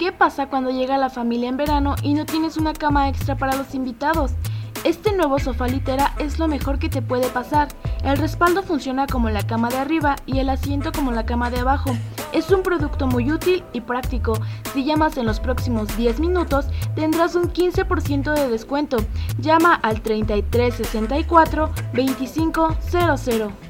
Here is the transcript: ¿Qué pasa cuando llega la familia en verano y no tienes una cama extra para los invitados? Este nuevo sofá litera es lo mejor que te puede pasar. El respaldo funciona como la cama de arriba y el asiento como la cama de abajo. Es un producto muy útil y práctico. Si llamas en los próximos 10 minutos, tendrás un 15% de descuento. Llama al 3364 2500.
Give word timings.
¿Qué 0.00 0.12
pasa 0.12 0.46
cuando 0.46 0.70
llega 0.70 0.96
la 0.96 1.10
familia 1.10 1.50
en 1.50 1.58
verano 1.58 1.94
y 2.02 2.14
no 2.14 2.24
tienes 2.24 2.56
una 2.56 2.72
cama 2.72 3.10
extra 3.10 3.36
para 3.36 3.54
los 3.54 3.74
invitados? 3.74 4.32
Este 4.82 5.12
nuevo 5.12 5.38
sofá 5.38 5.68
litera 5.68 6.14
es 6.18 6.38
lo 6.38 6.48
mejor 6.48 6.78
que 6.78 6.88
te 6.88 7.02
puede 7.02 7.28
pasar. 7.28 7.68
El 8.02 8.16
respaldo 8.16 8.62
funciona 8.62 9.06
como 9.06 9.28
la 9.28 9.46
cama 9.46 9.68
de 9.68 9.76
arriba 9.76 10.16
y 10.24 10.38
el 10.38 10.48
asiento 10.48 10.90
como 10.90 11.12
la 11.12 11.26
cama 11.26 11.50
de 11.50 11.58
abajo. 11.58 11.90
Es 12.32 12.50
un 12.50 12.62
producto 12.62 13.08
muy 13.08 13.30
útil 13.30 13.62
y 13.74 13.82
práctico. 13.82 14.40
Si 14.72 14.86
llamas 14.86 15.18
en 15.18 15.26
los 15.26 15.38
próximos 15.38 15.94
10 15.98 16.18
minutos, 16.18 16.64
tendrás 16.94 17.34
un 17.34 17.52
15% 17.52 18.32
de 18.32 18.48
descuento. 18.48 18.96
Llama 19.38 19.74
al 19.74 20.00
3364 20.00 21.70
2500. 21.92 23.69